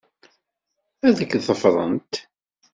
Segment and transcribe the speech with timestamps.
[1.07, 2.13] Ad k-ḍefrent.